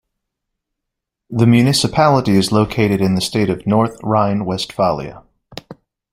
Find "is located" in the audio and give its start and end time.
2.31-3.01